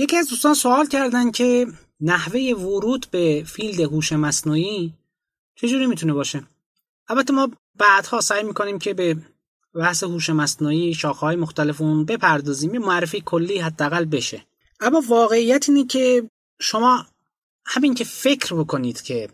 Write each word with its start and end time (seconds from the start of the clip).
یکی 0.00 0.16
از 0.16 0.28
دوستان 0.28 0.54
سوال 0.54 0.86
کردن 0.86 1.30
که 1.30 1.66
نحوه 2.00 2.40
ورود 2.40 3.06
به 3.10 3.44
فیلد 3.46 3.80
هوش 3.80 4.12
مصنوعی 4.12 4.94
چجوری 5.54 5.86
می‌تونه 5.86 6.12
باشه؟ 6.12 6.42
البته 7.08 7.32
ما 7.32 7.50
بعدها 7.74 8.20
سعی 8.20 8.42
می‌کنیم 8.42 8.78
که 8.78 8.94
به 8.94 9.16
بحث 9.74 10.02
هوش 10.02 10.30
مصنوعی 10.30 10.94
شاخه‌های 10.94 11.36
مختلف 11.36 11.80
اون 11.80 12.04
بپردازیم 12.04 12.74
یه 12.74 12.80
معرفی 12.80 13.22
کلی 13.26 13.58
حداقل 13.58 14.04
بشه. 14.04 14.46
اما 14.80 15.02
واقعیت 15.08 15.68
اینه 15.68 15.86
که 15.86 16.30
شما 16.60 17.06
همین 17.66 17.94
که 17.94 18.04
فکر 18.04 18.54
بکنید 18.54 19.02
که 19.02 19.28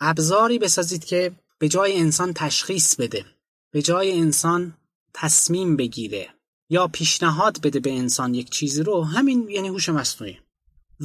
ابزاری 0.00 0.58
بسازید 0.58 1.04
که 1.04 1.32
به 1.58 1.68
جای 1.68 1.98
انسان 2.00 2.32
تشخیص 2.32 2.96
بده 2.96 3.24
به 3.70 3.82
جای 3.82 4.20
انسان 4.20 4.74
تصمیم 5.14 5.76
بگیره 5.76 6.37
یا 6.68 6.88
پیشنهاد 6.88 7.60
بده 7.60 7.80
به 7.80 7.92
انسان 7.92 8.34
یک 8.34 8.50
چیزی 8.50 8.82
رو 8.82 9.04
همین 9.04 9.48
یعنی 9.50 9.68
هوش 9.68 9.88
مصنوعی. 9.88 10.38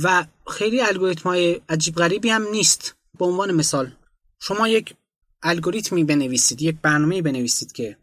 و 0.04 0.26
خیلی 0.48 0.82
الگوریتم 0.82 1.30
های 1.30 1.62
عجیب 1.70 1.96
غریبی 1.96 2.30
هم 2.30 2.48
نیست. 2.52 2.96
به 3.20 3.26
عنوان 3.26 3.52
مثال 3.52 3.92
شما 4.40 4.68
یک 4.68 4.96
الگوریتمی 5.44 6.04
بنویسید 6.04 6.62
یک 6.62 6.76
برنامه 6.82 7.22
بنویسید 7.22 7.72
که 7.72 7.98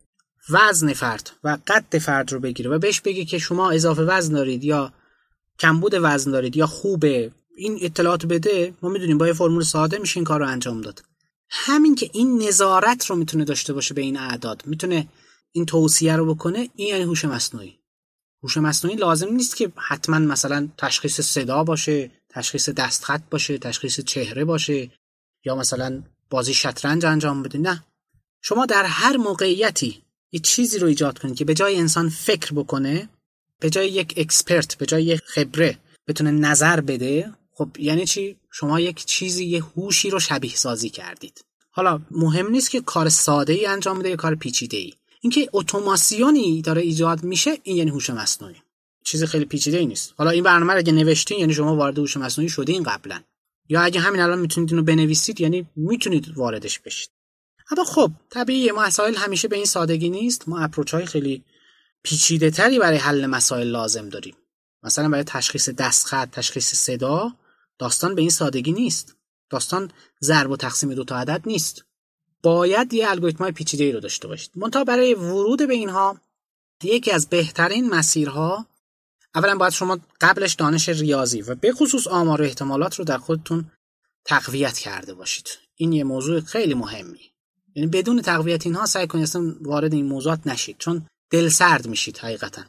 وزن 0.51 0.93
فرد 0.93 1.31
و 1.45 1.59
قد 1.67 1.99
فرد 1.99 2.33
رو 2.33 2.41
بگیره 2.41 2.71
و 2.71 2.79
بهش 2.79 3.01
بگه 3.01 3.25
که 3.25 3.39
شما 3.39 3.71
اضافه 3.71 4.03
وزن 4.03 4.33
دارید 4.33 4.65
یا 4.65 4.93
کمبود 5.59 5.95
وزن 6.03 6.31
دارید 6.31 6.57
یا 6.57 6.67
خوبه 6.67 7.31
این 7.57 7.79
اطلاعات 7.83 8.27
بده 8.27 8.75
ما 8.83 8.89
می‌دونیم 8.89 9.19
با 9.19 9.27
یه 9.27 9.33
فرمول 9.33 9.63
ساده 9.63 9.99
میشه 9.99 10.17
این 10.17 10.25
کار 10.25 10.41
رو 10.41 10.49
انجام 10.49 10.81
داد. 10.81 11.03
همین 11.49 11.95
که 11.95 12.11
این 12.13 12.43
نظارت 12.43 13.07
رو 13.07 13.17
می‌تونه 13.17 13.45
داشته 13.45 13.73
باشه 13.73 13.95
به 13.95 14.01
این 14.01 14.19
اعداد. 14.19 14.63
می‌تونه 14.67 15.09
این 15.53 15.67
توصیه 15.67 16.17
رو 16.17 16.35
بکنه 16.35 16.69
این 16.77 16.89
یعنی 16.89 17.03
هوش 17.03 17.25
مصنوعی. 17.25 17.79
هوش 18.43 18.57
مصنوعی 18.57 18.97
لازم 18.97 19.33
نیست 19.33 19.57
که 19.57 19.73
حتما 19.77 20.19
مثلا 20.19 20.69
تشخیص 20.79 21.21
صدا 21.21 21.65
باشه 21.65 22.11
تشخیص 22.29 22.69
دستخط 22.69 23.23
باشه 23.31 23.59
تشخیص 23.59 24.01
چهره 24.01 24.45
باشه 24.45 24.91
یا 25.45 25.57
مثلا 25.57 26.03
بازی 26.31 26.55
شطرنج 26.55 27.07
انجام 27.07 27.43
بده. 27.43 27.59
نه. 27.59 27.85
شما 28.43 28.67
در 28.67 28.85
هر 28.85 29.17
موقعیتی 29.17 30.03
یه 30.33 30.41
چیزی 30.41 30.79
رو 30.79 30.87
ایجاد 30.87 31.19
کنید 31.19 31.37
که 31.37 31.45
به 31.45 31.55
جای 31.55 31.77
انسان 31.77 32.09
فکر 32.09 32.55
بکنه 32.55 33.09
به 33.61 33.71
جای 33.71 33.89
یک 33.89 34.15
اکسپرت 34.17 34.75
به 34.75 34.87
جای 34.87 35.05
یک 35.05 35.21
خبره 35.21 35.79
بتونه 36.09 36.31
نظر 36.31 36.81
بده 36.81 37.33
خب 37.53 37.69
یعنی 37.79 38.07
چی؟ 38.07 38.37
شما 38.53 38.81
یک 38.81 39.05
چیزی 39.05 39.45
یه 39.45 39.63
هوشی 39.63 40.11
رو 40.11 40.21
شبیه 40.21 40.57
سازی 40.57 40.91
کردید. 40.91 41.45
حالا 41.71 42.01
مهم 42.11 42.51
نیست 42.51 42.71
که 42.71 42.81
کار 42.81 43.09
ساده 43.09 43.53
ای 43.53 43.67
انجام 43.67 43.99
بده 43.99 44.09
یا 44.09 44.17
کار 44.17 44.35
پیچیده 44.35 44.77
ای 44.77 44.93
اینکه 45.21 45.49
اتوماسیونی 45.53 46.63
داره 46.63 46.83
ایجاد 46.83 47.25
میشه 47.25 47.59
این 47.63 47.77
یعنی 47.77 47.91
هوش 47.91 48.11
مصنوعی. 48.11 48.57
چیز 49.05 49.25
خیلی 49.25 49.45
پیچیده 49.45 49.79
ای 49.79 49.87
نیست. 49.87 50.15
حالا 50.17 50.31
این 50.31 50.45
برنامه 50.45 50.73
رو 50.73 50.79
اگه 50.79 50.93
نوشتین 50.93 51.39
یعنی 51.39 51.55
شما 51.55 51.77
وارد 51.77 51.99
هوش 51.99 52.17
مصنوعی 52.17 52.49
شدین 52.49 52.83
قبلا. 52.83 53.21
یا 53.69 53.81
اگه 53.81 54.01
همین 54.01 54.21
الان 54.21 54.39
می‌تونید 54.39 54.71
اینو 54.71 54.83
بنویسید 54.83 55.41
یعنی 55.41 55.67
می‌تونید 55.77 56.39
واردش 56.39 56.79
بشید. 56.79 57.11
اما 57.71 57.85
خب 57.85 58.11
طبیعی 58.31 58.73
مسائل 58.73 59.15
همیشه 59.15 59.49
به 59.49 59.57
این 59.57 59.65
سادگی 59.65 60.11
نیست. 60.11 60.49
ما 60.49 60.59
اپروچ 60.59 60.95
های 60.95 61.07
خیلی 61.07 61.45
پیچیده 62.03 62.51
تری 62.51 62.79
برای 62.79 62.99
حل 62.99 63.27
مسائل 63.27 63.67
لازم 63.67 64.09
داریم. 64.09 64.35
مثلا 64.83 65.09
برای 65.09 65.25
تشخیص 65.25 65.69
دستخط 65.69 66.31
تشخیص 66.31 66.75
صدا 66.75 67.33
داستان 67.79 68.15
به 68.15 68.21
این 68.21 68.31
سادگی 68.31 68.73
نیست. 68.73 69.17
داستان 69.51 69.91
ضرب 70.23 70.51
و 70.51 70.57
تقسیم 70.57 70.95
دو 70.95 71.05
تا 71.05 71.17
عدد 71.17 71.43
نیست. 71.47 71.85
باید 72.43 72.95
یه 72.95 73.11
الگوریتم 73.11 73.51
پیچیده 73.51 73.85
ای 73.85 73.93
رو 73.93 74.01
داشته 74.01 74.29
باشید. 74.29 74.51
منتها 74.57 74.85
برای 74.85 75.15
ورود 75.15 75.69
به 75.69 75.75
اینها 75.75 76.21
یکی 76.85 77.11
از 77.11 77.29
بهترین 77.29 77.89
مسیرها 77.89 78.67
اولا 79.35 79.57
باید 79.57 79.73
شما 79.73 79.99
قبلش 80.21 80.55
دانش 80.55 80.89
ریاضی 80.89 81.43
و 81.43 81.55
به 81.55 81.73
خصوص 81.73 82.07
آمار 82.07 82.43
و 82.43 82.45
احتمالات 82.45 82.95
رو 82.95 83.05
در 83.05 83.19
خودتون 83.19 83.71
تقویت 84.25 84.79
کرده 84.79 85.15
باشید. 85.15 85.49
این 85.77 85.93
یه 85.93 86.05
موضوع 86.05 86.41
خیلی 86.41 86.75
مهمی 86.75 87.31
یعنی 87.75 87.89
بدون 87.89 88.23
تقویت 88.23 88.67
اینها 88.67 88.87
سعی 88.87 89.07
کنید 89.07 89.23
اصلا 89.23 89.55
وارد 89.61 89.95
این 89.95 90.07
موضوعات 90.07 90.47
نشید 90.47 90.77
چون 90.79 91.07
دل 91.31 91.49
سرد 91.49 91.87
میشید 91.87 92.19
حقیقتا. 92.19 92.63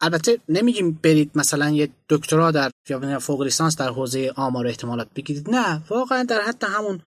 البته 0.00 0.40
نمیگیم 0.48 1.00
برید 1.02 1.30
مثلا 1.34 1.70
یه 1.70 1.88
دکترا 2.08 2.50
در 2.50 2.70
یا 2.88 3.18
فوق 3.18 3.42
لیسانس 3.42 3.76
در 3.76 3.88
حوزه 3.88 4.32
آمار 4.36 4.64
و 4.64 4.68
احتمالات 4.68 5.08
بگیرید. 5.14 5.50
نه 5.50 5.82
واقعا 5.88 6.22
در 6.22 6.40
حتی 6.40 6.66
همون 6.66 7.00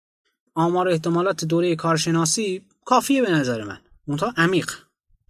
آمار 0.58 0.88
احتمالات 0.88 1.46
دوره 1.46 1.76
کارشناسی 1.76 2.62
کافیه 2.86 3.22
به 3.22 3.32
نظر 3.32 3.64
من. 3.64 3.78
منتها 4.08 4.34
عمیق. 4.38 4.72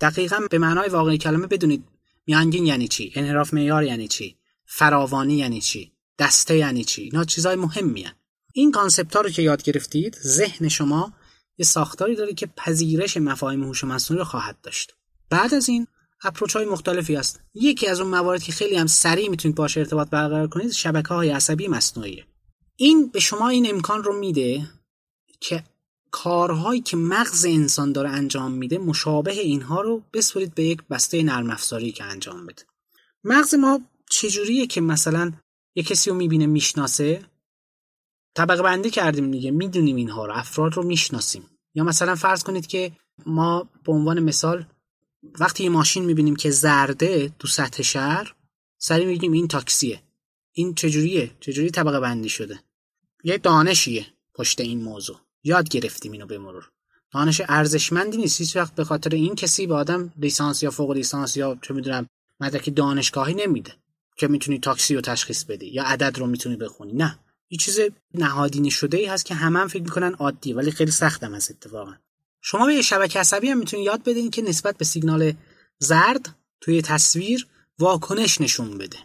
دقیقا 0.02 0.40
به 0.52 0.58
معنای 0.58 0.90
واقعی 0.90 1.18
کلمه 1.18 1.48
بدونید. 1.48 1.84
میانگین 2.28 2.66
یعنی 2.66 2.88
چی؟ 2.88 3.12
انحراف 3.16 3.54
معیار 3.54 3.84
یعنی 3.84 4.08
چی؟ 4.08 4.36
فراوانی 4.66 5.38
یعنی 5.38 5.62
چی؟ 5.62 5.92
دسته 6.20 6.58
یعنی 6.58 6.84
چی؟ 6.84 7.02
اینا 7.02 7.24
چیزای 7.24 7.56
مهمیه. 7.56 8.14
این 8.54 8.72
concept 8.72 9.16
ها 9.16 9.22
رو 9.22 9.30
که 9.30 9.42
یاد 9.42 9.64
گرفتید 9.64 10.18
ذهن 10.22 10.68
شما 10.68 11.14
یه 11.58 11.66
ساختاری 11.66 12.16
داره 12.16 12.34
که 12.34 12.48
پذیرش 12.48 13.18
مفاهیم 13.18 13.64
هوش 13.64 13.84
مصنوعی 13.84 14.20
رو 14.20 14.26
خواهد 14.26 14.58
داشت. 14.64 14.94
بعد 15.30 15.54
از 15.54 15.70
این 15.70 15.88
اپروچ 16.24 16.56
های 16.56 16.66
مختلفی 16.66 17.16
هست. 17.16 17.42
یکی 17.54 17.88
از 17.88 18.00
اون 18.00 18.10
موارد 18.10 18.44
که 18.44 18.52
خیلی 18.52 18.76
هم 18.76 18.88
سریع 18.88 19.30
می‌تونید 19.30 19.58
باش 19.58 19.78
ارتباط 19.78 20.10
برقرار 20.10 20.48
کنید 20.48 20.72
شبکه 20.72 21.14
های 21.14 21.30
عصبی 21.30 21.68
مصنوعیه. 21.68 22.26
این 22.76 23.10
به 23.10 23.20
شما 23.20 23.50
این 23.50 23.70
امکان 23.70 24.04
رو 24.04 24.20
میده 24.20 24.68
که 25.40 25.64
کارهایی 26.12 26.81
که 26.81 26.98
مغز 26.98 27.46
انسان 27.46 27.92
داره 27.92 28.09
انجام 28.09 28.52
میده 28.52 28.78
مشابه 28.78 29.31
اینها 29.31 29.81
رو 29.81 30.03
بسپرید 30.14 30.56
به 30.56 30.64
یک 30.64 30.81
بسته 30.81 31.24
نرم 31.24 31.50
افزاری 31.50 31.92
که 31.92 32.03
انجام 32.03 32.46
بده. 32.46 32.64
مغز 33.24 33.53
ما 33.53 33.81
چجوریه 34.09 34.68
که 34.68 34.81
مثلا 34.81 35.31
یه 35.75 35.84
کسی 35.84 36.09
رو 36.09 36.16
می‌بینه 36.16 36.46
می‌شناسه؟ 36.46 37.25
طبقه 38.36 38.64
بندی 38.64 38.90
کردیم 38.90 39.31
دیگه 39.31 39.52
می‌دونیم 39.52 39.96
اینها 39.96 40.25
رو 40.25 40.34
افراد 40.34 40.74
رو 40.74 40.84
می‌شناسیم. 40.84 41.50
یا 41.75 41.84
مثلا 41.84 42.16
فرض 42.16 42.44
کنید 42.44 42.68
که 42.68 42.92
ما 43.25 43.69
به 43.84 43.92
عنوان 43.92 44.19
مثال 44.19 44.66
وقتی 45.40 45.64
یه 45.64 45.69
ماشین 45.69 46.06
می‌بینیم 46.06 46.36
که 46.36 46.52
زرده 46.52 47.34
تو 47.40 47.48
سطح 47.48 47.84
شهر 47.84 48.36
سری 48.78 49.06
میگیم 49.06 49.31
این 49.31 49.48
تاکسیه. 49.48 50.04
این 50.52 50.75
چجوریه؟ 50.75 51.31
چجوری 51.40 51.69
طبقه 51.69 52.00
بندی 52.00 52.30
شده؟ 52.30 52.59
یه 53.24 53.38
دانشیه 53.38 54.06
پشت 54.34 54.62
این 54.62 54.84
موضوع. 54.84 55.27
یاد 55.47 55.69
گرفتیم 55.69 56.12
اینو 56.12 56.25
به 56.25 56.38
مرور 56.38 56.69
دانش 57.13 57.41
ارزشمندی 57.47 58.18
نیست. 58.18 58.41
هیچ 58.41 58.56
وقت 58.56 58.75
به 58.75 58.84
خاطر 58.84 59.16
این 59.16 59.35
کسی 59.35 59.68
به 59.68 59.75
آدم 59.75 60.13
لیسانس 60.18 60.63
یا 60.63 60.72
فوق 60.72 60.91
لیسانس 60.91 61.38
یا 61.38 61.58
چه 61.62 61.74
می‌دونم 61.74 62.08
مدرک 62.40 62.75
دانشگاهی 62.75 63.34
نمیده 63.34 63.72
که 64.18 64.28
می‌تونی 64.28 64.59
تاکسی 64.59 64.96
رو 64.96 65.02
تشخیص 65.02 65.44
بدی 65.44 65.68
یا 65.68 65.84
عدد 65.84 66.18
رو 66.19 66.28
می‌تونی 66.28 66.56
بخونی. 66.56 66.94
نه. 66.94 67.19
یه 67.50 67.57
چیز 67.57 67.80
نهادینه 68.13 68.69
شده 68.69 68.97
ای 68.97 69.06
هست 69.06 69.25
که 69.25 69.36
همه 69.36 69.59
هم 69.59 69.68
فکر 69.68 69.84
می‌کنن 69.84 70.13
عادی 70.13 70.53
ولی 70.53 70.72
خیلی 70.72 70.91
سختم 70.91 71.34
از 71.34 71.52
اتفاقا. 71.52 71.94
شما 72.41 72.66
به 72.66 72.81
شبکه 72.81 73.19
عصبی 73.19 73.50
هم 73.50 73.57
می‌تونید 73.57 73.86
یاد 73.86 74.03
بدین 74.03 74.30
که 74.30 74.41
نسبت 74.41 74.78
به 74.78 74.86
سیگنال 74.86 75.34
زرد 75.80 76.36
توی 76.62 76.81
تصویر 76.81 77.47
واکنش 77.80 78.41
نشون 78.41 78.78
بده. 78.78 78.97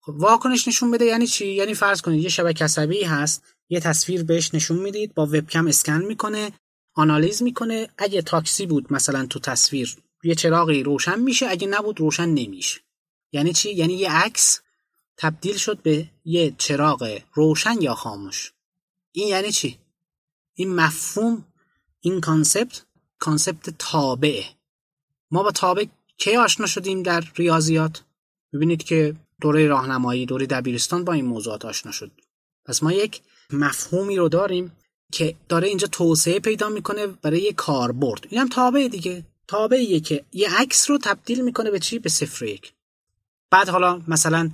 خب 0.00 0.14
واکنش 0.16 0.68
نشون 0.68 0.90
بده 0.90 1.04
یعنی 1.04 1.26
چی؟ 1.26 1.46
یعنی 1.46 1.74
فرض 1.74 2.02
کنید 2.02 2.22
یه 2.22 2.28
شبکه 2.28 2.64
عصبی 2.64 3.02
هست 3.02 3.42
یه 3.68 3.80
تصویر 3.80 4.24
بهش 4.24 4.54
نشون 4.54 4.78
می‌دید 4.78 5.14
با 5.14 5.26
وبکم 5.26 5.66
اسکن 5.66 6.02
می‌کنه 6.04 6.52
آنالیز 6.94 7.42
می‌کنه. 7.42 7.88
اگه 7.98 8.22
تاکسی 8.22 8.66
بود 8.66 8.92
مثلا 8.92 9.26
تو 9.26 9.38
تصویر 9.38 9.96
یه 10.24 10.34
چراغی 10.34 10.82
روشن 10.82 11.20
میشه 11.20 11.46
اگه 11.48 11.66
نبود 11.66 12.00
روشن 12.00 12.28
نمیشه. 12.28 12.80
یعنی 13.32 13.52
چی؟ 13.52 13.74
یعنی 13.74 13.94
یه 13.94 14.12
عکس 14.12 14.60
تبدیل 15.16 15.56
شد 15.56 15.82
به 15.82 16.10
یه 16.24 16.54
چراغ 16.58 17.20
روشن 17.34 17.82
یا 17.82 17.94
خاموش. 17.94 18.52
این 19.12 19.28
یعنی 19.28 19.52
چی؟ 19.52 19.78
این 20.54 20.74
مفهوم 20.74 21.44
این 22.00 22.20
concept 22.20 22.84
concept 23.18 23.70
تابعه. 23.78 24.44
ما 25.30 25.42
با 25.42 25.50
تابع 25.50 25.84
کی 26.18 26.36
آشنا 26.36 26.66
شدیم 26.66 27.02
در 27.02 27.24
ریاضیات؟ 27.36 28.02
ببینید 28.52 28.82
که 28.82 29.14
دوره 29.40 29.66
راهنمایی 29.66 30.26
دوره 30.26 30.46
دبیرستان 30.46 31.04
با 31.04 31.12
این 31.12 31.24
موضوعات 31.24 31.64
آشنا 31.64 31.92
شد. 31.92 32.10
پس 32.64 32.82
ما 32.82 32.92
یک 32.92 33.22
مفهومی 33.52 34.16
رو 34.16 34.28
داریم 34.28 34.72
که 35.12 35.34
داره 35.48 35.68
اینجا 35.68 35.86
توسعه 35.86 36.40
پیدا 36.40 36.68
می‌کنه 36.68 37.06
برای 37.06 37.42
یه 37.42 37.52
کاربرد. 37.52 38.26
این 38.30 38.40
هم 38.40 38.48
تابع 38.48 38.88
دیگه. 38.88 39.24
تابعیه 39.46 40.00
که 40.00 40.24
یه 40.32 40.60
عکس 40.60 40.90
رو 40.90 40.98
تبدیل 40.98 41.44
می‌کنه 41.44 41.70
به 41.70 41.78
چی؟ 41.78 41.98
به 41.98 42.08
صفر 42.08 42.44
یک. 42.44 42.72
بعد 43.50 43.68
حالا 43.68 44.02
مثلا 44.08 44.50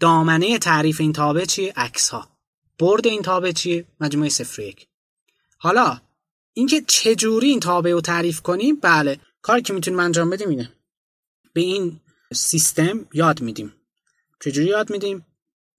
دامنه 0.00 0.58
تعریف 0.58 1.00
این 1.00 1.12
تابع 1.12 1.44
چیه؟ 1.44 1.72
عکس 1.76 2.08
ها 2.08 2.28
برد 2.78 3.06
این 3.06 3.22
تابع 3.22 3.52
چیه؟ 3.52 3.84
مجموعه 4.00 4.28
صفر 4.28 4.62
یک. 4.62 4.86
حالا 5.58 6.00
اینکه 6.52 6.84
چجوری 6.86 7.48
این 7.50 7.60
تابع 7.60 7.92
رو 7.92 8.00
تعریف 8.00 8.40
کنیم؟ 8.40 8.76
بله 8.76 9.20
کاری 9.42 9.62
که 9.62 9.72
می‌تونیم 9.72 10.00
انجام 10.00 10.30
بدیم 10.30 10.48
اینه. 10.48 10.72
به 11.52 11.60
این 11.60 12.00
سیستم 12.32 13.06
یاد 13.12 13.40
میدیم. 13.40 13.74
چجوری 14.40 14.66
یاد 14.66 14.90
میدیم؟ 14.90 15.26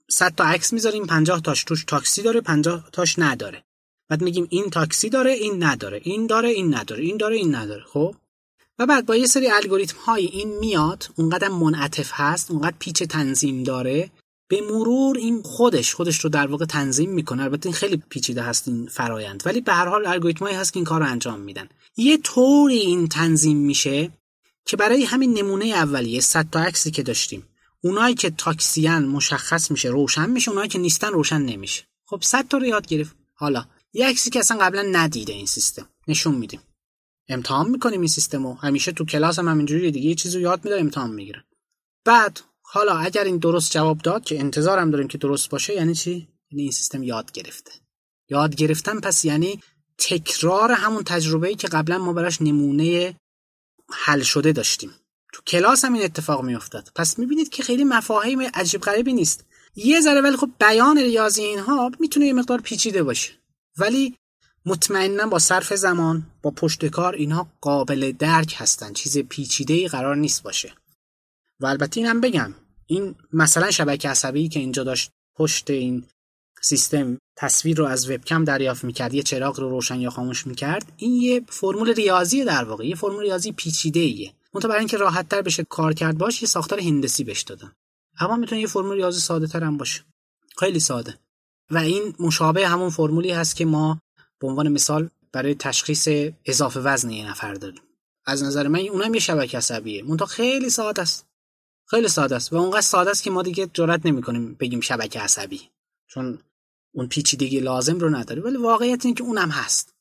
100 0.09 0.35
تا 0.35 0.43
عکس 0.43 0.73
می‌ذاریم 0.73 1.05
50 1.05 1.41
تاش 1.41 1.63
توش 1.63 1.83
تاکسی 1.83 2.21
داره 2.21 2.41
50 2.41 2.89
تاش 2.91 3.19
نداره. 3.19 3.63
بعد 4.09 4.21
میگیم 4.21 4.47
این 4.49 4.69
تاکسی 4.69 5.09
داره 5.09 5.31
این 5.31 5.63
نداره. 5.63 6.01
این 6.03 6.27
داره 6.27 6.49
این 6.49 6.75
نداره. 6.75 7.03
این 7.03 7.17
داره 7.17 7.35
این 7.35 7.55
نداره. 7.55 7.83
خب؟ 7.83 8.15
و 8.79 8.85
بعد 8.85 9.05
با 9.05 9.15
یه 9.15 9.27
سری 9.27 9.47
الگوریتم 9.47 9.97
های 10.05 10.25
این 10.25 10.57
میاد 10.59 11.07
اونقدر 11.15 11.47
منعطف 11.47 12.09
هست 12.13 12.51
اونقدر 12.51 12.75
پیچ 12.79 13.03
تنظیم 13.03 13.63
داره 13.63 14.11
به 14.47 14.61
مرور 14.61 15.17
این 15.17 15.41
خودش 15.43 15.93
خودش 15.93 16.19
رو 16.19 16.29
در 16.29 16.47
واقع 16.47 16.65
تنظیم 16.65 17.09
می‌کنه. 17.09 17.43
البته 17.43 17.67
این 17.67 17.75
خیلی 17.75 18.03
پیچیده 18.09 18.41
هست 18.41 18.67
این 18.67 18.87
فرایند. 18.87 19.43
ولی 19.45 19.61
به 19.61 19.73
هر 19.73 19.87
حال 19.87 20.07
الگوریتمایی 20.07 20.55
هست 20.55 20.73
که 20.73 20.77
این 20.77 20.85
کار 20.85 21.03
انجام 21.03 21.39
میدن. 21.39 21.69
یه 21.97 22.17
طوری 22.17 22.77
این 22.77 23.07
تنظیم 23.07 23.57
میشه 23.57 24.11
که 24.65 24.77
برای 24.77 25.03
همین 25.03 25.33
نمونه 25.33 25.65
اولیه 25.65 26.19
100 26.19 26.47
تا 26.51 26.59
عکسی 26.59 26.91
که 26.91 27.03
داشتیم. 27.03 27.43
اونایی 27.85 28.15
که 28.15 28.29
تاکسیان 28.29 29.05
مشخص 29.05 29.71
میشه 29.71 29.89
روشن 29.89 30.29
میشه 30.29 30.51
اونایی 30.51 30.69
که 30.69 30.79
نیستن 30.79 31.07
روشن 31.07 31.41
نمیشه. 31.41 31.83
خب 32.05 32.19
100 32.21 32.47
تا 32.47 32.57
رو 32.57 32.65
یاد 32.65 32.87
گرفت. 32.87 33.15
حالا 33.33 33.65
یه 33.93 34.07
عکسی 34.07 34.29
که 34.29 34.39
اصلا 34.39 34.57
قبلا 34.57 34.81
ندیده 34.91 35.33
این 35.33 35.45
سیستم. 35.45 35.89
نشون 36.07 36.35
میدیم. 36.35 36.61
امتحان 37.29 37.69
می‌کنیم 37.69 37.99
این 37.99 38.09
سیستم 38.09 38.47
رو 38.47 38.53
همیشه 38.53 38.91
تو 38.91 39.05
کلاس 39.05 39.39
هم 39.39 39.47
همینجوری 39.47 39.91
دیگه 39.91 40.09
یه 40.09 40.15
چیزی 40.15 40.41
یاد 40.41 40.65
میده 40.65 40.79
امتحان 40.79 41.09
می‌گیره 41.11 41.43
بعد 42.05 42.39
حالا 42.61 42.97
اگر 42.97 43.23
این 43.23 43.37
درست 43.37 43.71
جواب 43.71 43.97
داد 43.97 44.23
که 44.23 44.39
انتظارم 44.39 44.91
داریم 44.91 45.07
که 45.07 45.17
درست 45.17 45.49
باشه 45.49 45.73
یعنی 45.73 45.95
چی؟ 45.95 46.27
یعنی 46.51 46.63
این 46.63 46.71
سیستم 46.71 47.03
یاد 47.03 47.31
گرفته. 47.31 47.71
یاد 48.29 48.55
گرفتن 48.55 48.99
پس 48.99 49.25
یعنی 49.25 49.59
تکرار 49.97 50.71
همون 50.71 51.03
تجربه 51.03 51.47
ای 51.47 51.55
که 51.55 51.67
قبلا 51.67 51.97
ما 51.97 52.13
براش 52.13 52.41
نمونه 52.41 53.15
حل 53.89 54.21
شده 54.21 54.51
داشتیم. 54.51 54.91
تو 55.35 55.41
کلاس 55.47 55.85
هم 55.85 55.93
این 55.93 56.03
اتفاق 56.03 56.43
میافتاد. 56.43 56.91
پس 56.95 57.19
می‌بینید 57.19 57.49
که 57.49 57.63
خیلی 57.63 57.83
مفاهیم 57.83 58.41
عجیب 58.41 58.81
غریبی 58.81 59.13
نیست. 59.13 59.45
یه 59.75 60.01
ذره 60.01 60.21
ولی 60.21 60.37
خب 60.37 60.49
بیان 60.59 60.97
ریاضی 60.97 61.43
اینها 61.43 61.91
می‌تونه 61.99 62.25
یه 62.25 62.33
مقدار 62.33 62.61
پیچیده 62.61 63.03
باشه. 63.03 63.33
ولی 63.77 64.15
مطمئنا 64.65 65.27
با 65.27 65.39
صرف 65.39 65.73
زمان 65.73 66.27
با 66.41 66.51
پشت 66.51 66.85
کار 66.85 67.15
اینها 67.15 67.47
قابل 67.61 68.11
درک 68.11 68.55
هستن. 68.57 68.93
چیز 68.93 69.17
پیچیده 69.17 69.73
ای 69.73 69.87
قرار 69.87 70.15
نیست 70.15 70.43
باشه. 70.43 70.73
و 71.59 71.65
البته 71.65 71.99
اینم 71.99 72.21
بگم 72.21 72.53
این 72.85 73.15
مثلا 73.33 73.71
شبکه 73.71 74.09
عصبی 74.09 74.49
که 74.49 74.59
اینجا 74.59 74.83
داشت 74.83 75.09
پشت 75.37 75.69
این 75.69 76.03
سیستم 76.61 77.17
تصویر 77.37 77.77
رو 77.77 77.85
از 77.85 78.09
وبکم 78.09 78.43
دریافت 78.43 78.83
می‌کرد 78.83 79.13
یه 79.13 79.23
چراغ 79.23 79.59
رو 79.59 79.69
روشن 79.69 79.99
یا 79.99 80.09
خاموش 80.09 80.47
می‌کرد 80.47 80.91
این 80.97 81.15
یه 81.15 81.41
فرمول 81.49 81.93
ریاضی 81.93 82.43
در 82.43 82.63
واقع 82.63 82.87
یه 82.87 82.95
فرمول 82.95 83.21
ریاضی 83.21 83.51
پیچیده 83.51 83.99
ایه 83.99 84.33
منتها 84.55 84.69
برای 84.69 84.79
اینکه 84.79 84.97
راحت 84.97 85.29
تر 85.29 85.41
بشه 85.41 85.63
کار 85.63 85.93
کرد 85.93 86.17
باشه 86.17 86.43
یه 86.43 86.47
ساختار 86.47 86.79
هندسی 86.79 87.23
بهش 87.23 87.41
دادن 87.41 87.71
اما 88.19 88.35
می‌تونه 88.35 88.61
یه 88.61 88.67
فرمول 88.67 88.95
ریاضی 88.95 89.19
ساده 89.19 89.47
تر 89.47 89.63
هم 89.63 89.77
باشه. 89.77 90.03
خیلی 90.57 90.79
ساده. 90.79 91.19
و 91.71 91.77
این 91.77 92.15
مشابه 92.19 92.67
همون 92.67 92.89
فرمولی 92.89 93.31
هست 93.31 93.55
که 93.55 93.65
ما 93.65 94.01
به 94.39 94.47
عنوان 94.47 94.67
مثال 94.67 95.09
برای 95.31 95.55
تشخیص 95.55 96.07
اضافه 96.45 96.79
وزن 96.79 97.09
یه 97.09 97.29
نفر 97.29 97.53
داریم. 97.53 97.81
از 98.25 98.43
نظر 98.43 98.67
من 98.67 98.79
اونم 98.79 99.13
یه 99.13 99.19
شبکه 99.19 99.57
عصبیه. 99.57 100.03
منتها 100.03 100.25
خیلی 100.25 100.69
ساده 100.69 101.01
است. 101.01 101.27
خیلی 101.87 102.07
ساده 102.07 102.35
است. 102.35 102.53
و 102.53 102.55
اونقدر 102.55 102.81
ساده 102.81 103.09
است 103.09 103.23
که 103.23 103.31
ما 103.31 103.41
دیگه 103.41 103.69
جرئت 103.73 104.05
نمی‌کنیم 104.05 104.53
بگیم 104.53 104.81
شبکه 104.81 105.19
عصبی. 105.19 105.61
چون 106.07 106.39
اون 106.93 107.07
پیچیدگی 107.07 107.59
لازم 107.59 107.99
رو 107.99 108.09
نداره. 108.09 108.41
ولی 108.41 108.57
واقعیت 108.57 109.05
اینه 109.05 109.17
که 109.17 109.23
اونم 109.23 109.49
هست. 109.49 109.93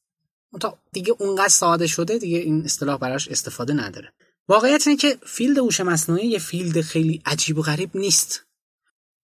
منتها 0.52 0.78
دیگه 0.92 1.14
اونقدر 1.18 1.48
ساده 1.48 1.86
شده 1.86 2.18
دیگه 2.18 2.38
این 2.38 2.64
اصطلاح 2.64 2.98
براش 2.98 3.28
استفاده 3.28 3.72
نداره. 3.74 4.12
واقعیت 4.48 4.86
اینه 4.86 4.98
که 4.98 5.18
field 5.26 5.58
هوش 5.58 5.80
مصنوعی 5.80 6.26
یه 6.26 6.38
field 6.38 6.80
خیلی 6.80 7.22
عجیب 7.26 7.58
و 7.58 7.62
غریب 7.62 7.96
نیست. 7.96 8.46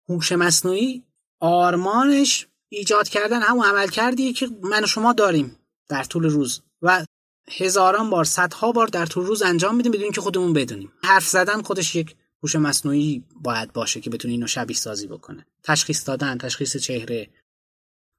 هوش 0.08 0.32
مصنوعی 0.32 1.04
آرمانش 1.40 2.46
ایجاد 2.68 3.08
کردن 3.08 3.42
همون 3.42 3.66
عمل 3.66 3.88
کردیه 3.88 4.32
که 4.32 4.48
من 4.62 4.84
و 4.84 4.86
شما 4.86 5.12
داریم 5.12 5.58
در 5.88 6.04
طول 6.04 6.24
روز 6.24 6.62
و 6.82 7.04
هزاران 7.48 8.10
بار 8.10 8.24
صدها 8.24 8.72
بار 8.72 8.86
در 8.86 9.06
طول 9.06 9.26
روز 9.26 9.42
انجام 9.42 9.76
میدیم 9.76 9.92
بدون 9.92 10.10
که 10.10 10.20
خودمون 10.20 10.52
بدونیم. 10.52 10.92
حرف 11.04 11.26
زدن 11.26 11.62
خودش 11.62 11.94
یک 11.94 12.16
هوش 12.42 12.56
مصنوعی 12.56 13.24
باید 13.42 13.72
باشه 13.72 14.00
که 14.00 14.10
بتونه 14.10 14.32
اینو 14.32 14.46
شبیه 14.46 14.76
سازی 14.76 15.06
بکنه. 15.06 15.46
تشخیص 15.62 16.08
دادن 16.08 16.38
تشخیص 16.38 16.76
چهره. 16.76 17.28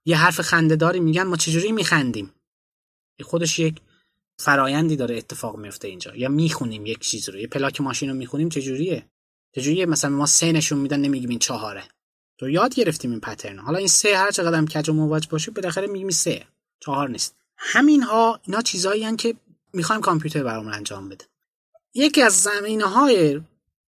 یه 0.05 0.17
حرف 0.17 0.41
خندهداری 0.41 0.99
میگن 0.99 1.23
ما 1.23 1.37
چجوری 1.37 1.71
میخندیم؟ 1.71 2.33
خودش 3.23 3.59
یک 3.59 3.81
فرایندی 4.39 4.95
داره 4.95 5.17
اتفاق 5.17 5.57
میفته 5.57 5.87
اینجا. 5.87 6.15
یا 6.15 6.29
می‌خونیم 6.29 6.85
یک 6.85 6.99
چیز 6.99 7.29
رو. 7.29 7.39
یه 7.39 7.47
پلاک 7.47 7.81
ماشین 7.81 8.09
رو 8.09 8.15
می‌خونیم 8.15 8.49
چجوریه؟ 8.49 9.05
چجوریه؟ 9.55 9.85
مثلا 9.85 10.09
ما 10.09 10.25
سه 10.25 10.51
نشون 10.51 10.79
میدن 10.79 10.99
نمیگیم 10.99 11.29
این 11.29 11.39
چهاره. 11.39 11.83
تو 12.37 12.49
یاد 12.49 12.75
گرفتیم 12.75 13.11
این 13.11 13.19
پترن 13.19 13.59
حالا 13.59 13.77
این 13.77 13.87
سه 13.87 14.17
هر 14.17 14.31
چقدر 14.31 14.57
هم 14.57 14.67
کج 14.67 14.89
و 14.89 14.93
مواج 14.93 15.27
باشه 15.27 15.51
بالاخره 15.51 15.87
میگیم 15.87 16.09
سه. 16.09 16.45
چهار 16.79 17.09
نیست. 17.09 17.35
همین 17.57 18.03
ها 18.03 18.39
اینا 18.43 18.61
چیزایی 18.61 19.15
که 19.15 19.35
می‌خوایم 19.73 20.01
کامپیوتر 20.01 20.43
برامون 20.43 20.73
انجام 20.73 21.09
بده. 21.09 21.25
یکی 21.93 22.21
از 22.21 22.33
زمینه 22.33 22.85
های 22.85 23.41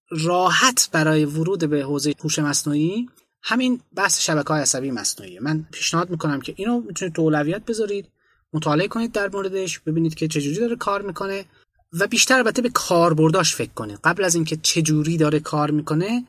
راحت 0.10 0.90
برای 0.92 1.25
ورود 1.25 1.69
به 1.69 1.84
حوزه 1.84 2.16
هوش 2.19 2.40
مصنوعی 2.40 3.10
همین 3.42 3.81
بحث 3.95 4.22
شبکه 4.22 4.48
های 4.48 4.62
عصبی 4.62 4.92
مصنوعی 4.92 5.40
من 5.40 5.68
پیشنهاد 5.72 6.10
می‌کنم 6.10 6.42
که 6.42 6.54
اینو 6.57 6.81
می‌تونید 6.81 7.16
تو 7.16 7.22
اولویت 7.22 7.66
بذارید. 7.66 8.07
مطالعه 8.54 8.88
کنید 8.88 9.12
در 9.12 9.30
موردش 9.34 9.80
ببینید 9.80 10.16
که 10.16 10.28
چجوری 10.28 10.60
داره 10.60 10.75
کار 10.75 11.01
می‌کنه 11.01 11.46
و 11.94 12.07
بیشتر 12.07 12.38
البته 12.38 12.62
به 12.62 12.69
کاربرداش 12.69 13.56
فکر 13.56 13.74
کنید. 13.74 14.00
قبل 14.04 14.24
از 14.24 14.36
اینکه 14.36 14.57
چجوری 14.57 15.18
داره 15.18 15.40
کار 15.40 15.72
می‌کنه 15.72 16.28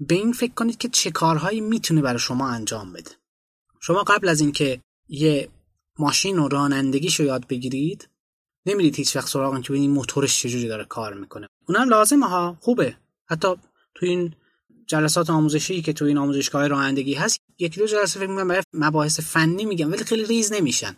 به 0.00 0.14
این 0.14 0.32
فکر 0.32 0.54
کنید 0.54 0.78
که 0.78 0.88
چه 0.88 1.10
کارهایی 1.10 1.60
می‌تونه 1.60 2.02
برای 2.02 2.18
شما 2.18 2.48
انجام 2.48 2.92
بده. 2.92 3.10
شما 3.80 4.02
قبل 4.02 4.28
از 4.28 4.40
اینکه 4.40 4.80
یه 5.08 5.48
ماشین 5.98 6.38
و 6.38 6.48
رانندگیش 6.48 7.20
رو 7.20 7.26
یاد 7.26 7.46
بگیرید 7.46 8.08
نمیرید 8.66 8.96
هیچ 8.96 9.16
وقت 9.16 9.28
سراغ 9.28 9.62
که 9.62 9.68
ببینید 9.68 9.90
موتورش 9.90 10.42
چجوری 10.42 10.68
داره 10.68 10.84
کار 10.84 11.14
می‌کنه. 11.14 11.48
اونم 11.68 11.88
لازمه 11.88 12.26
ها 12.26 12.58
خوبه. 12.60 12.96
حتی 13.26 13.48
تو 13.94 14.06
این 14.06 14.34
جلسات 14.86 15.30
آموزشی 15.30 15.82
که 15.82 15.92
تو 15.92 16.04
این 16.04 16.18
آموزشگاه 16.18 16.68
رانندگی 16.68 17.14
هست 17.14 17.38
یکی 17.58 17.80
دو 17.80 17.86
جلسه 17.86 18.20
فکر 18.20 18.28
می‌کنم 18.28 18.48
برای 18.48 18.62
مباحث 18.72 19.20
فنی 19.20 19.64
میگم 19.64 19.92
ولی 19.92 20.04
خیلی 20.04 20.24
ریز 20.24 20.52
نمیشن. 20.52 20.96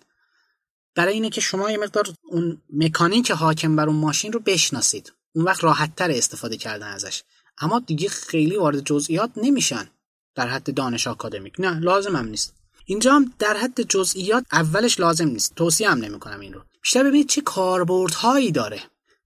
برای 0.99 1.15
اینه 1.15 1.31
که 1.31 1.41
شما 1.41 1.71
یه 1.71 1.79
مقدار 1.79 2.09
اون 2.23 2.63
مکانیک 2.73 3.31
حاکم 3.31 3.77
بر 3.77 3.87
اون 3.89 3.97
ماشین 3.97 4.33
رو 4.33 4.41
بشناسید. 4.41 5.13
اون 5.35 5.45
وقت 5.45 5.65
راحت 5.65 5.97
تر 5.97 6.11
استفاده 6.11 6.57
کردن 6.57 6.87
ازش. 6.87 7.23
اما 7.59 7.79
دیگه 7.87 8.09
خیلی 8.09 8.57
وارد 8.57 8.85
جزئیات 8.85 9.31
نمیشن 9.37 9.91
در 10.35 10.49
حد 10.49 10.75
دانش 10.75 11.07
آکادمیک. 11.07 11.55
نه 11.59 11.81
لازم 11.81 12.17
هم 12.17 12.27
نیست. 12.27 12.55
اینجا 12.85 13.15
هم 13.15 13.33
در 13.39 13.57
حد 13.57 13.83
جزئیات 13.83 14.45
اولش 14.53 15.01
لازم 15.01 15.29
نیست. 15.29 15.55
توصیه 15.55 15.91
هم 15.91 15.99
نمی‌کنم 15.99 16.41
این 16.41 16.53
رو. 16.53 16.61
بیشتر 16.83 17.05
ببینید 17.05 17.29
چه 17.29 17.41
کاربردهایی 17.41 18.53
داره. 18.53 18.83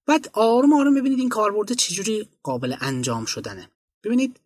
بعد 0.06 0.30
آروم 0.32 0.72
آروم 0.72 0.94
ببینید 0.94 1.18
این 1.18 1.28
کاربرد 1.28 1.72
چجوری 1.72 2.28
قابل 2.42 2.76
انجام 2.80 3.24
شدنه. 3.24 3.68
ببینید 4.04 4.40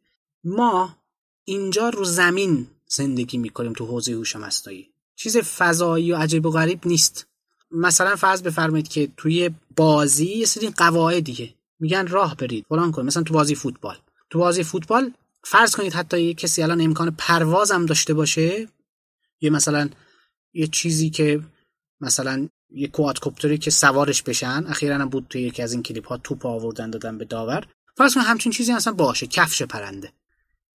ما 0.45 0.97
اینجا 1.45 1.89
رو 1.89 2.05
زمین 2.05 2.67
زندگی 2.89 3.39
می‌کنیم 3.39 3.73
تو 3.73 3.87
حوزه 3.87 4.13
هوش 4.13 4.37
مصنوعی. 4.37 4.96
چیز 5.17 5.37
فضایی 5.37 6.13
و 6.13 6.17
عجیب 6.17 6.47
و 6.47 6.51
غریب 6.51 6.87
نیست. 6.87 7.27
مثلا 7.71 8.17
فرض 8.17 8.43
بفرمایید 8.43 8.89
که 8.89 9.09
توی 9.17 9.51
بازی 9.77 10.27
یه 10.27 10.47
سری 10.47 10.71
قواعدیه 10.71 11.55
میگن 11.81 12.07
راه 12.07 12.37
برید 12.37 12.67
فلان 12.69 12.93
کن 12.93 13.05
مثلا 13.05 13.23
تو 13.23 13.35
بازی 13.35 13.55
فوتبال. 13.55 13.97
تو 14.31 14.39
بازی 14.39 14.63
فوتبال 14.63 15.13
فرض 15.45 15.77
کنید 15.77 15.93
حتی 15.93 16.21
یه 16.21 16.35
کسی 16.35 16.63
الان 16.63 16.81
امکان 16.81 17.11
پرواز 17.19 17.71
هم 17.71 17.87
داشته 17.87 18.15
باشه 18.15 18.69
یه 19.41 19.51
مثلا 19.51 19.89
یه 20.53 20.67
چیزی 20.67 21.11
که 21.11 21.41
مثلا 22.01 22.49
یه 22.71 22.89
کوادکوپتری 22.89 23.59
که 23.59 23.71
سوارش 23.71 24.23
بشن 24.23 24.65
اخیرا 24.67 24.95
هم 24.95 25.09
بود 25.09 25.27
توی 25.31 25.43
یکی 25.43 25.63
از 25.63 25.73
این 25.73 25.83
کلیپ 25.83 26.09
ها 26.09 26.17
توپ 26.17 26.47
آوردن 26.47 26.91
دادن 26.91 27.19
به 27.19 27.25
داور. 27.25 27.67
فرض 27.97 28.15
کنید 28.15 28.27
همچین 28.27 28.53
چیزی 28.53 28.73
اصلا 28.73 28.93
باشه 28.93 29.27
کفش 29.27 29.63
پرنده. 29.63 30.13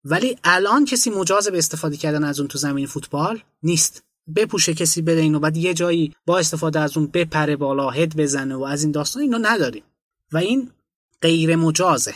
ولی 0.05 0.39
الان 0.45 0.85
کسی 0.85 1.11
مجاز 1.11 1.49
به 1.49 1.59
استفاده 1.59 1.97
کردن 1.97 2.25
از 2.25 2.41
اون 2.41 2.49
تو 2.49 2.59
زمین 2.59 2.87
فوتبال 2.87 3.43
نیست. 3.63 4.03
بپوشه 4.37 4.75
کسی 4.75 5.03
بره 5.03 5.21
اینو 5.21 5.39
بعد 5.41 5.57
یه 5.57 5.75
جایی 5.75 6.15
با 6.27 6.39
استفاده 6.39 6.81
از 6.81 6.97
اون 6.97 7.07
بپره 7.07 7.57
بالا 7.57 7.91
هد 7.91 8.17
بزنه 8.17 8.55
و 8.55 8.63
از 8.63 8.83
این 8.83 8.93
داستان 8.93 9.23
اینو 9.23 9.39
نداریم. 9.43 9.83
و 10.33 10.37
این 10.39 10.71
غیر 11.23 11.57
مجازه. 11.57 12.15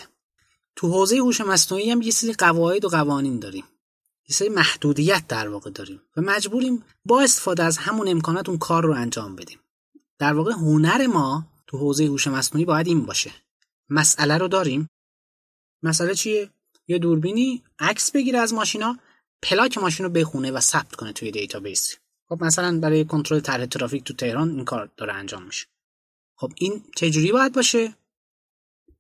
تو 0.77 0.89
حوزه 0.89 1.17
هوش 1.17 1.41
مصنوعی 1.41 1.91
هم 1.91 2.03
یه 2.03 2.11
سری 2.11 2.33
قواعد 2.33 2.85
و 2.85 2.89
قوانین 2.89 3.39
داریم. 3.39 3.65
یه 4.29 4.37
سری 4.37 4.49
محدودیت 4.49 5.25
در 5.29 5.49
واقع 5.49 5.71
داریم. 5.71 6.01
و 6.17 6.21
مجبوریم 6.21 6.85
با 7.05 7.21
استفاده 7.21 7.65
از 7.65 7.79
همون 7.79 8.09
امکانات 8.09 8.49
اون 8.49 8.59
کار 8.59 8.85
رو 8.85 8.95
انجام 8.95 9.37
بدیم. 9.37 9.59
در 10.19 10.33
واقع 10.33 10.53
هنر 10.53 11.07
ما 11.07 11.47
تو 11.67 11.79
حوزه 11.79 12.05
هوش 12.05 12.27
مصنوعی 12.27 12.65
باید 12.65 12.87
این 12.87 13.07
باشه. 13.07 13.31
مسئله 13.91 14.39
رو 14.39 14.49
داریم. 14.49 14.89
مسئله 15.83 16.15
چیه؟ 16.15 16.51
یه 16.89 16.99
دوربینی 16.99 17.63
عکس 17.79 18.13
بگیره 18.13 18.39
از 18.39 18.55
ماشینا 18.55 18.99
پلاک 19.43 19.79
ماشین 19.79 20.07
رو 20.07 20.13
بخونه 20.13 20.51
و 20.51 20.61
ثبت 20.61 20.95
کنه 20.95 21.13
توی 21.13 21.31
database 21.31 21.97
خب 22.29 22.45
مثلا 22.45 22.81
برای 22.81 23.05
کنترل 23.05 23.41
طرح 23.41 23.67
ترافیک 23.67 24.05
تو 24.05 24.15
تهران 24.15 24.51
این 24.51 24.65
کار 24.65 24.91
داره 24.97 25.13
انجام 25.13 25.43
میشه. 25.43 25.67
خب 26.37 26.53
این 26.57 26.85
چجوری 26.97 27.33
باید 27.33 27.53
باشه؟ 27.53 27.95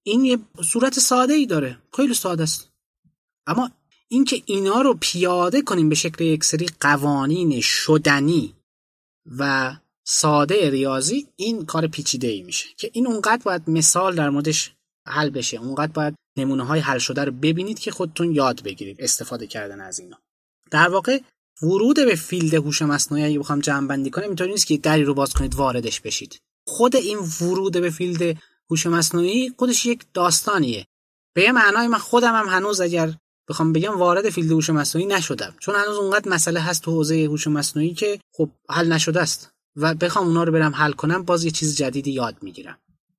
این 0.02 0.24
یه 0.24 0.38
صورت 0.64 0.98
ساده 0.98 1.32
ای 1.32 1.46
داره. 1.46 1.78
خیلی 1.96 2.14
ساده 2.14 2.42
است. 2.42 2.72
اما 3.46 3.70
اینکه 4.08 4.42
اینا 4.46 4.80
رو 4.80 4.98
پیاده 5.00 5.62
کنیم 5.62 5.88
به 5.88 5.94
شکل 5.94 6.24
یک 6.24 6.44
سری 6.44 6.66
قوانین 6.80 7.60
شدنی 7.60 8.54
و 9.38 9.76
ساده 10.04 10.70
ریاضی 10.70 11.28
این 11.36 11.66
کار 11.66 11.86
پیچیده 11.86 12.26
ای 12.26 12.42
میشه 12.42 12.68
که 12.76 12.90
این 12.92 13.06
اونقدر 13.06 13.42
باید 13.44 13.70
مثال 13.70 14.14
در 14.14 14.30
موردش 14.30 14.74
حل 15.06 15.30
بشه. 15.30 15.56
اونقدر 15.56 15.92
باید 15.92 16.14
نمونه 16.38 16.64
های 16.64 16.80
حل 16.80 16.98
شده 16.98 17.24
رو 17.24 17.32
ببینید 17.32 17.78
که 17.78 17.90
خودتون 17.90 18.32
یاد 18.32 18.62
بگیرید 18.62 19.02
استفاده 19.02 19.46
کردن 19.46 19.80
از 19.80 19.98
اینا. 19.98 20.18
در 20.70 20.88
واقع 20.88 21.20
ورود 21.62 21.96
به 21.96 22.14
field 22.14 22.54
هوش 22.54 22.82
مصنوعی 22.82 23.24
اگه 23.24 23.38
بخوام 23.38 23.60
جمع 23.60 23.88
بندی 23.88 24.10
کنم 24.10 24.24
اینطوری 24.24 24.50
نیست 24.50 24.66
که 24.66 24.78
دری 24.78 25.04
رو 25.04 25.14
باز 25.14 25.32
کنید 25.32 25.54
واردش 25.54 26.00
بشید. 26.00 26.40
خود 26.66 26.96
این 26.96 27.18
ورود 27.40 27.72
به 27.72 27.90
field 27.90 28.38
هوش 28.70 28.86
مصنوعی 28.86 29.52
خودش 29.58 29.86
یک 29.86 30.04
داستانیه. 30.14 30.86
به 31.34 31.42
یه 31.42 31.52
معنای 31.52 31.86
من 31.86 31.98
خودم 31.98 32.34
هم 32.34 32.46
هنوز 32.48 32.80
اگر 32.80 33.14
بخوام 33.48 33.72
بگم 33.72 33.98
وارد 33.98 34.30
field 34.30 34.52
هوش 34.52 34.70
مصنوعی 34.70 35.06
نشدم. 35.06 35.54
چون 35.60 35.74
هنوز 35.74 35.96
اونقدر 35.96 36.30
مسئله 36.30 36.60
هست 36.60 36.82
تو 36.82 36.90
حوزه 36.90 37.24
هوش 37.24 37.46
مصنوعی 37.46 37.94
که 37.94 38.20
خب 38.32 38.50
حل 38.70 38.92
نشده 38.92 39.20
است. 39.20 39.50
و 39.76 39.94
بخوام 39.94 40.26
اونا 40.26 40.44
رو 40.44 40.52
برم 40.52 40.74
حل 40.74 40.92
کنم 40.92 41.22
باز 41.22 41.44
یه 41.44 41.50
چیز 41.50 41.76
جدیدی 41.76 42.12
یاد 42.12 42.36
می‌گیرم. 42.42 42.78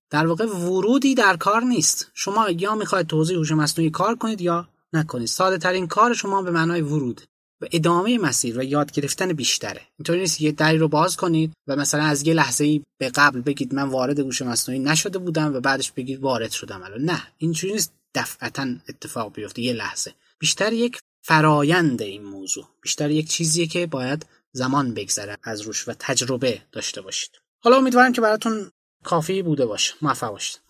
در 0.09 0.27
واقع 0.27 0.45
ورودی 0.45 1.15
در 1.15 1.37
کار 1.37 1.63
نیست. 1.63 2.11
شما 2.13 2.49
یا 2.49 2.75
می‌خواید 2.75 3.07
تو 3.07 3.17
حوزه 3.17 3.35
هوش 3.35 3.51
مصنوعی 3.51 3.89
کار 3.89 4.15
کنید 4.15 4.41
یا 4.41 4.67
نکنید. 4.93 5.27
ساده 5.27 5.57
ترین 5.57 5.87
کار 5.87 6.13
شما 6.13 6.41
به 6.41 6.51
معنای 6.51 6.81
ورود. 6.81 7.21
و 7.61 7.65
ادامه 7.71 8.17
مسیر 8.17 8.59
و 8.59 8.63
یاد 8.63 8.91
گرفتن 8.91 9.33
بیشتره. 9.33 9.81
اینطوری 9.99 10.19
نیست 10.19 10.41
یه 10.41 10.51
دری 10.51 10.77
رو 10.77 10.87
باز 10.87 11.17
کنید 11.17 11.53
و 11.67 11.75
مثلا 11.75 12.03
از 12.03 12.27
یه 12.27 12.33
لحظه 12.33 12.63
ای 12.63 12.83
به 12.97 13.09
قبل 13.09 13.41
بگید 13.41 13.73
من 13.73 13.89
وارد 13.89 14.19
هوش 14.19 14.41
مصنوعی 14.41 14.79
نشده 14.79 15.19
بودم 15.19 15.55
و 15.55 15.59
بعدش 15.59 15.91
بگید 15.91 16.19
وارد 16.19 16.51
شدم 16.51 16.83
الان. 16.83 17.01
نه 17.01 17.21
اینجوری 17.37 17.73
نیست 17.73 17.93
دفعتا 18.15 18.75
اتفاق 18.89 19.33
بیفته 19.33 19.61
یه 19.61 19.73
لحظه. 19.73 20.13
بیشتر 20.39 20.73
یک 20.73 20.99
فرایند 21.25 22.01
این 22.01 22.23
موضوع. 22.23 22.67
بیشتر 22.81 23.11
یک 23.11 23.29
چیزیه 23.29 23.67
که 23.67 23.87
باید 23.87 24.25
زمان 24.51 24.93
بگذره 24.93 25.37
از 25.43 25.61
روش 25.61 25.87
و 25.87 25.93
تجربه 25.99 26.61
داشته 26.71 27.01
باشید. 27.01 27.31
حالا 27.63 27.77
امیدوارم 27.77 28.13
که 28.13 28.21
براتون 28.21 28.71
کافی 29.03 29.41
بوده 29.41 29.65
باشه. 29.65 29.93
موفق 30.01 30.29
باشید. 30.29 30.64